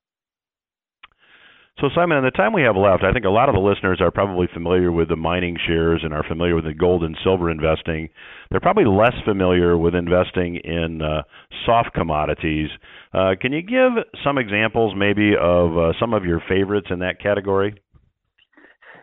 [1.81, 4.01] So, Simon, in the time we have left, I think a lot of the listeners
[4.01, 7.51] are probably familiar with the mining shares and are familiar with the gold and silver
[7.51, 8.11] investing.
[8.49, 11.23] They're probably less familiar with investing in uh,
[11.67, 12.69] soft commodities.
[13.13, 17.21] Uh, can you give some examples, maybe, of uh, some of your favorites in that
[17.21, 17.75] category?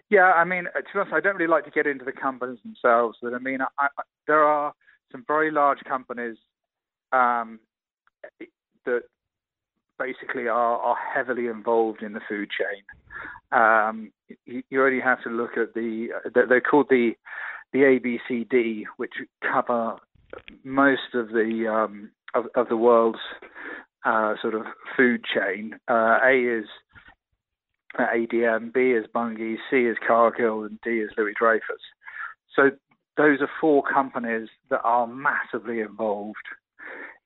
[0.09, 2.59] Yeah, I mean, to be honest, I don't really like to get into the companies
[2.63, 4.73] themselves, but I mean, I, I, there are
[5.11, 6.37] some very large companies
[7.11, 7.59] um,
[8.85, 9.01] that
[9.99, 12.83] basically are, are heavily involved in the food chain.
[13.51, 14.11] Um,
[14.45, 17.11] you, you, only have to look at the they're called the
[17.73, 19.97] the ABCD, which cover
[20.63, 23.19] most of the um, of, of, the world's
[24.05, 24.63] uh, sort of
[24.95, 25.75] food chain.
[25.89, 26.65] Uh, a is
[27.99, 31.81] ADM, B is Bunge, C is Cargill, and D is Louis Dreyfus.
[32.55, 32.71] So
[33.17, 36.37] those are four companies that are massively involved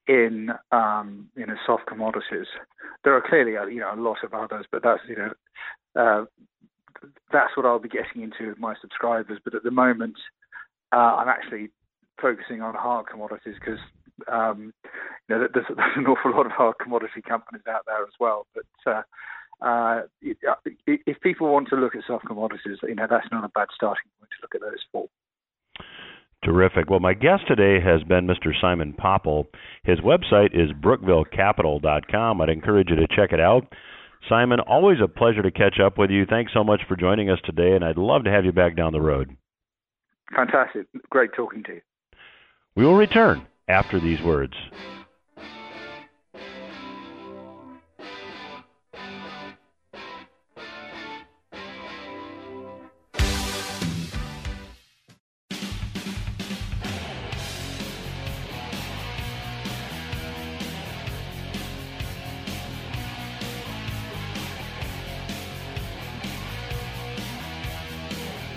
[0.08, 2.48] in um, you know soft commodities.
[3.04, 5.34] There are clearly you know a lot of others, but that's you know
[5.96, 6.26] uh,
[7.32, 9.40] that's what I'll be getting into with my subscribers.
[9.44, 10.16] But at the moment,
[10.94, 11.70] uh, I'm actually
[12.22, 13.80] focusing on hard commodities because
[14.32, 14.74] um,
[15.28, 18.48] you know there's, there's, an awful lot of hard commodity companies out there as well.
[18.54, 19.02] But uh,
[19.66, 23.68] uh, if people want to look at soft commodities, you know that's not a bad
[23.74, 25.08] starting point to look at those four.
[26.46, 26.92] Terrific.
[26.92, 28.52] Well, my guest today has been Mr.
[28.62, 29.48] Simon Popple.
[29.84, 32.40] His website is brookvillecapital.com.
[32.40, 33.74] I'd encourage you to check it out.
[34.30, 36.26] Simon, always a pleasure to catch up with you.
[36.28, 38.94] Thanks so much for joining us today, and I'd love to have you back down
[38.94, 39.36] the road.
[40.36, 40.86] Fantastic.
[41.10, 41.82] Great talking to you.
[42.76, 44.54] We will return after these words.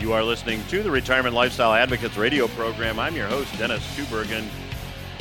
[0.09, 2.98] You are listening to the Retirement Lifestyle Advocates radio program.
[2.98, 4.46] I'm your host, Dennis Tubbergen.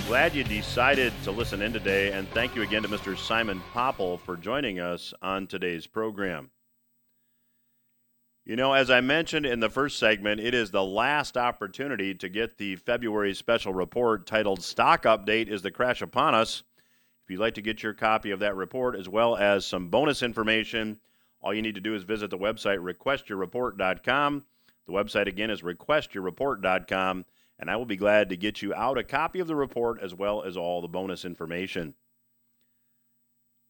[0.07, 3.17] Glad you decided to listen in today, and thank you again to Mr.
[3.17, 6.51] Simon Popple for joining us on today's program.
[8.45, 12.29] You know, as I mentioned in the first segment, it is the last opportunity to
[12.29, 16.63] get the February special report titled Stock Update Is the Crash Upon Us?
[17.25, 20.23] If you'd like to get your copy of that report as well as some bonus
[20.23, 21.01] information,
[21.41, 24.45] all you need to do is visit the website requestyourreport.com.
[24.87, 27.25] The website again is requestyourreport.com,
[27.59, 30.13] and I will be glad to get you out a copy of the report as
[30.13, 31.93] well as all the bonus information.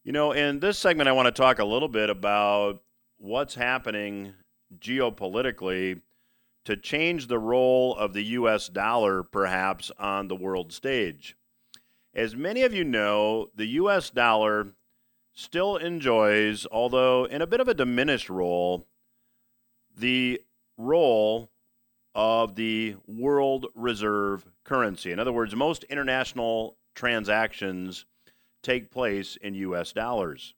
[0.03, 2.81] You know, in this segment, I want to talk a little bit about
[3.17, 4.33] what's happening
[4.79, 6.01] geopolitically
[6.65, 8.67] to change the role of the U.S.
[8.69, 11.35] dollar perhaps on the world stage.
[12.13, 14.09] As many of you know, the U.S.
[14.09, 14.73] dollar
[15.33, 18.87] still enjoys, although in a bit of a diminished role,
[19.97, 20.41] the
[20.77, 21.49] role
[22.15, 25.11] of the world reserve currency.
[25.11, 28.05] In other words, most international transactions
[28.63, 29.91] take place in U.S.
[29.91, 30.55] dollars.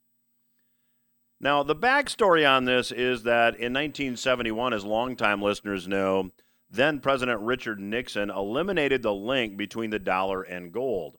[1.42, 6.32] Now, the backstory on this is that in 1971, as longtime listeners know,
[6.70, 11.18] then President Richard Nixon eliminated the link between the dollar and gold.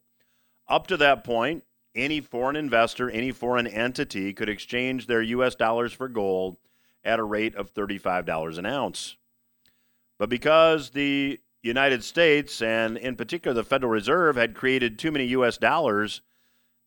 [0.68, 5.54] Up to that point, any foreign investor, any foreign entity could exchange their U.S.
[5.54, 6.56] dollars for gold
[7.04, 9.16] at a rate of $35 an ounce.
[10.18, 15.26] But because the United States, and in particular the Federal Reserve, had created too many
[15.26, 15.56] U.S.
[15.56, 16.22] dollars,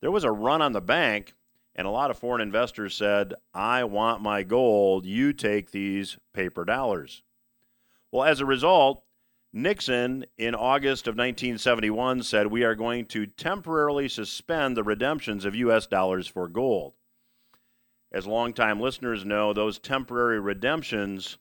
[0.02, 1.34] there was a run on the bank,
[1.76, 6.66] and a lot of foreign investors said, I want my gold, you take these paper
[6.66, 7.24] dollars.
[8.12, 9.04] Well, as a result,
[9.52, 15.56] Nixon in August of 1971 said, We are going to temporarily suspend the redemptions of
[15.56, 15.86] U.S.
[15.86, 16.94] dollars for gold.
[18.14, 21.38] As longtime listeners know, those temporary redemptions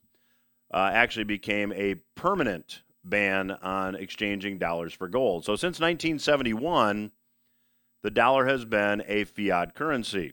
[0.73, 5.45] uh, actually became a permanent ban on exchanging dollars for gold.
[5.45, 7.11] So since 1971,
[8.03, 10.33] the dollar has been a fiat currency.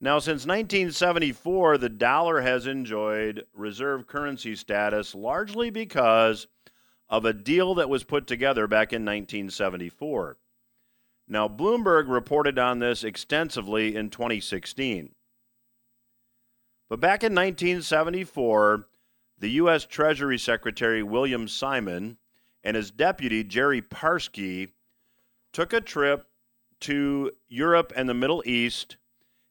[0.00, 6.46] Now, since 1974, the dollar has enjoyed reserve currency status largely because
[7.08, 10.36] of a deal that was put together back in 1974.
[11.28, 15.14] Now, Bloomberg reported on this extensively in 2016.
[16.88, 18.86] But back in 1974,
[19.38, 19.84] the U.S.
[19.84, 22.18] Treasury Secretary William Simon
[22.62, 24.70] and his deputy Jerry Parsky
[25.52, 26.26] took a trip
[26.80, 28.96] to Europe and the Middle East,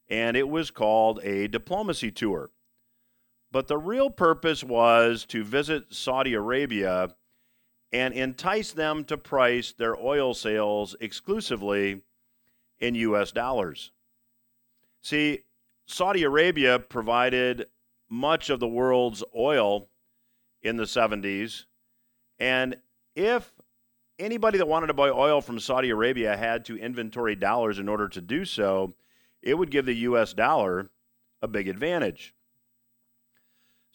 [0.08, 2.50] and it was called a diplomacy tour.
[3.52, 7.14] But the real purpose was to visit Saudi Arabia
[7.92, 12.02] and entice them to price their oil sales exclusively
[12.78, 13.32] in U.S.
[13.32, 13.92] dollars.
[15.02, 15.44] See,
[15.86, 17.66] Saudi Arabia provided
[18.08, 19.88] much of the world's oil
[20.62, 21.64] in the 70s.
[22.38, 22.76] And
[23.14, 23.52] if
[24.18, 28.08] anybody that wanted to buy oil from Saudi Arabia had to inventory dollars in order
[28.08, 28.94] to do so,
[29.42, 30.32] it would give the U.S.
[30.32, 30.90] dollar
[31.40, 32.34] a big advantage.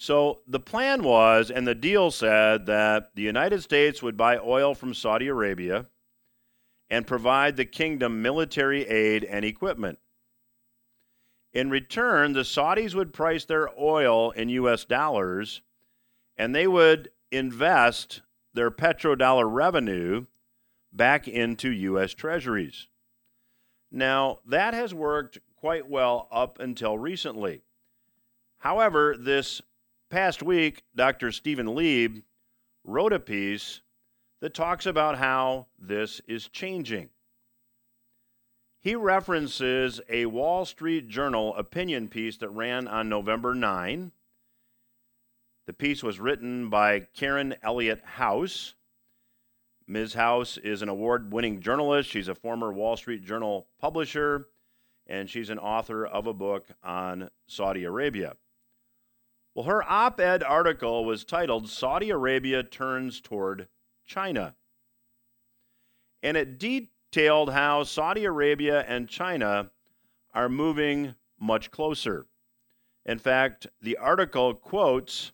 [0.02, 4.74] So the plan was, and the deal said, that the United States would buy oil
[4.74, 5.86] from Saudi Arabia
[6.90, 10.00] and provide the kingdom military aid and equipment.
[11.54, 14.86] In return, the Saudis would price their oil in U.S.
[14.86, 15.62] dollars
[16.36, 18.24] and they would invest
[18.56, 20.26] their petrodollar revenue
[20.92, 22.16] back into U.S.
[22.16, 22.88] treasuries.
[23.92, 27.62] Now, that has worked quite well up until recently.
[28.58, 29.62] However, this
[30.12, 31.32] past week, Dr.
[31.32, 32.24] Stephen Leeb
[32.84, 33.80] wrote a piece
[34.42, 37.10] that talks about how this is changing.
[38.82, 44.12] He references a Wall Street Journal opinion piece that ran on November 9.
[45.66, 48.74] The piece was written by Karen Elliott House.
[49.88, 50.16] Ms.
[50.16, 52.10] House is an award winning journalist.
[52.10, 54.48] She's a former Wall Street Journal publisher,
[55.08, 58.36] and she's an author of a book on Saudi Arabia.
[59.54, 63.68] Well, her op ed article was titled Saudi Arabia Turns Toward
[64.06, 64.56] China.
[66.24, 69.72] And it detailed how Saudi Arabia and China
[70.34, 72.28] are moving much closer.
[73.06, 75.34] In fact, the article quotes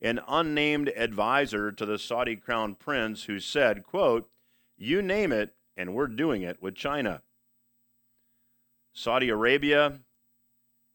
[0.00, 4.30] an unnamed advisor to the Saudi crown prince who said, quote,
[4.76, 7.22] "You name it and we're doing it with China."
[8.92, 10.00] Saudi Arabia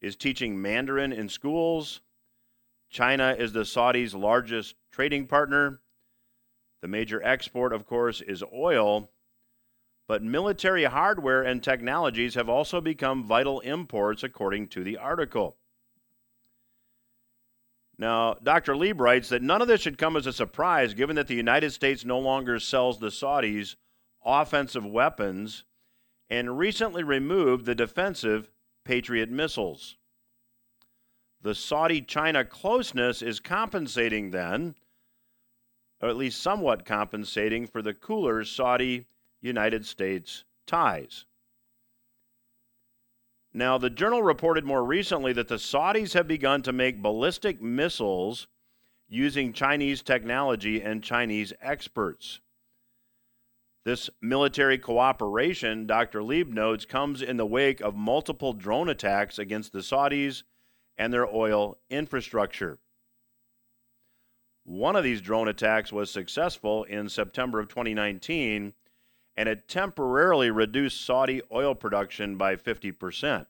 [0.01, 2.01] is teaching Mandarin in schools.
[2.93, 5.81] China is the Saudis' largest trading partner.
[6.81, 9.09] The major export, of course, is oil.
[10.07, 15.57] But military hardware and technologies have also become vital imports, according to the article.
[17.97, 18.75] Now, Dr.
[18.75, 21.71] Leeb writes that none of this should come as a surprise given that the United
[21.71, 23.75] States no longer sells the Saudis
[24.23, 25.63] offensive weapons
[26.29, 28.51] and recently removed the defensive
[28.83, 29.97] Patriot missiles.
[31.43, 34.75] The Saudi China closeness is compensating then,
[36.01, 39.07] or at least somewhat compensating, for the cooler Saudi
[39.41, 41.25] United States ties.
[43.53, 48.47] Now, the journal reported more recently that the Saudis have begun to make ballistic missiles
[49.09, 52.39] using Chinese technology and Chinese experts.
[53.83, 56.21] This military cooperation, Dr.
[56.21, 60.43] Leeb notes, comes in the wake of multiple drone attacks against the Saudis
[60.97, 62.79] and their oil infrastructure.
[64.63, 68.73] One of these drone attacks was successful in September of 2019
[69.35, 73.47] and it temporarily reduced Saudi oil production by 50%.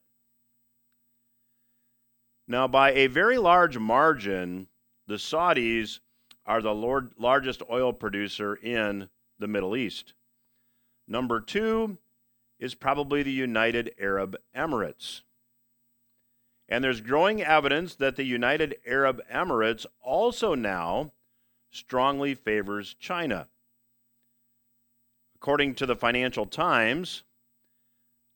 [2.48, 4.68] Now, by a very large margin,
[5.08, 6.00] the Saudis
[6.46, 10.14] are the Lord, largest oil producer in the Middle East.
[11.08, 11.98] Number two
[12.60, 15.22] is probably the United Arab Emirates.
[16.70, 21.12] And there's growing evidence that the United Arab Emirates also now
[21.72, 23.48] strongly favors China.
[25.36, 27.24] According to the Financial Times,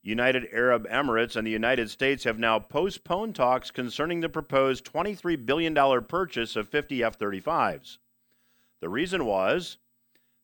[0.03, 5.45] United Arab Emirates and the United States have now postponed talks concerning the proposed $23
[5.45, 7.97] billion purchase of 50 F 35s.
[8.79, 9.77] The reason was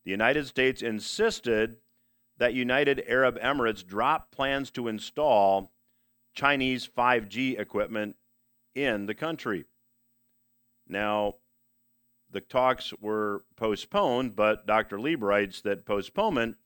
[0.05, 1.77] the United States insisted
[2.37, 5.71] that United Arab Emirates drop plans to install
[6.33, 8.15] Chinese 5G equipment
[8.75, 9.65] in the country.
[10.87, 11.35] Now,
[12.29, 14.97] the talks were postponed, but Dr.
[14.97, 16.57] Leeb writes that postponement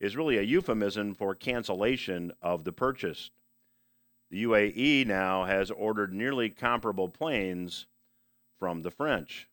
[0.00, 3.30] is really a euphemism for cancellation of the purchase.
[4.30, 7.86] The UAE now has ordered nearly comparable planes
[8.58, 9.48] from the French.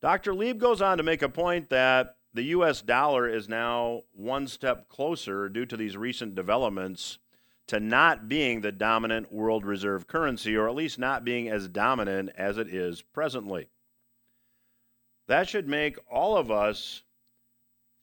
[0.00, 0.32] Dr.
[0.32, 2.82] Leeb goes on to make a point that the U.S.
[2.82, 7.18] dollar is now one step closer due to these recent developments
[7.66, 12.30] to not being the dominant world reserve currency, or at least not being as dominant
[12.36, 13.68] as it is presently.
[15.28, 17.02] That should make all of us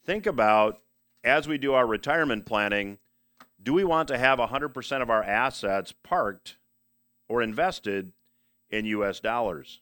[0.06, 0.82] think about
[1.24, 2.98] as we do our retirement planning
[3.62, 6.58] do we want to have 100% of our assets parked
[7.28, 8.14] or invested
[8.70, 9.20] in U.S.
[9.20, 9.82] dollars?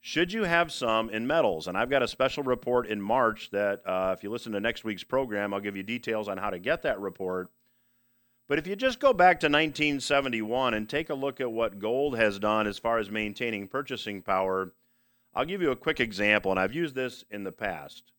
[0.00, 1.66] Should you have some in metals?
[1.66, 4.84] And I've got a special report in March that, uh, if you listen to next
[4.84, 7.50] week's program, I'll give you details on how to get that report.
[8.48, 12.16] But if you just go back to 1971 and take a look at what gold
[12.16, 14.72] has done as far as maintaining purchasing power,
[15.34, 18.12] I'll give you a quick example, and I've used this in the past.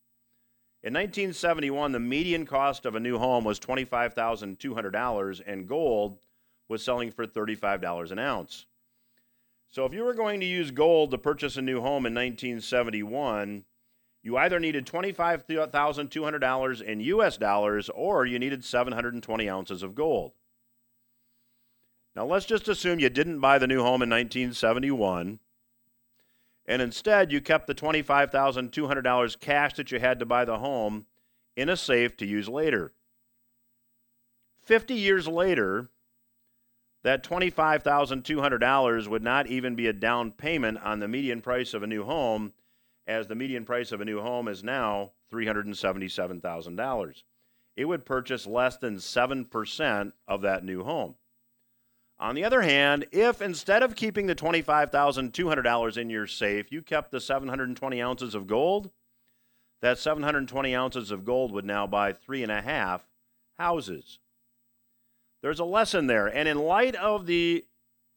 [0.83, 6.19] In 1971, the median cost of a new home was $25,200, and gold
[6.69, 8.67] was selling for $35 an ounce.
[9.69, 13.65] So if you were going to use gold to purchase a new home in 1971,
[14.23, 20.31] you either needed $25,200 in US dollars or you needed 720 ounces of gold.
[22.15, 25.39] Now, let's just assume you didn't buy the new home in 1971,
[26.65, 31.05] and instead you kept the $25,200 cash that you had to buy the home
[31.55, 32.93] in a safe to use later.
[34.63, 35.89] 50 years later,
[37.03, 41.87] that $25,200 would not even be a down payment on the median price of a
[41.87, 42.53] new home
[43.07, 47.23] as the median price of a new home is now $377,000.
[47.75, 51.15] It would purchase less than 7% of that new home.
[52.19, 57.11] On the other hand, if instead of keeping the $25,200 in your safe, you kept
[57.11, 58.91] the 720 ounces of gold,
[59.81, 63.07] that 720 ounces of gold would now buy three and a half
[63.57, 64.19] houses.
[65.41, 66.27] There's a lesson there.
[66.27, 67.65] And in light of the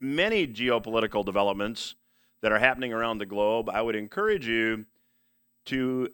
[0.01, 1.95] many geopolitical developments
[2.41, 4.87] that are happening around the globe, I would encourage you
[5.67, 6.09] to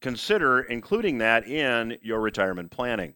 [0.00, 3.14] consider including that in your retirement planning.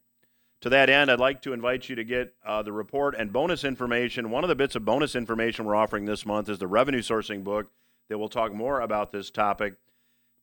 [0.61, 3.65] To that end, I'd like to invite you to get uh, the report and bonus
[3.65, 4.31] information.
[4.31, 7.45] One of the bits of bonus information we're offering this month is the revenue sourcing
[7.45, 7.71] book
[8.09, 9.75] that will talk more about this topic.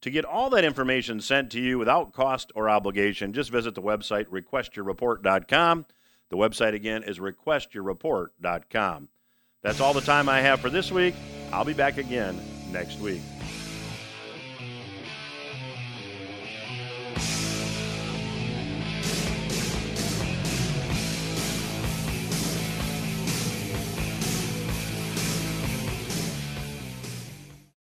[0.01, 3.82] To get all that information sent to you without cost or obligation, just visit the
[3.82, 5.86] website requestyourreport.com.
[6.32, 9.09] The website again is requestyourreport.com.
[9.61, 11.13] That's all the time I have for this week.
[11.51, 13.21] I'll be back again next week.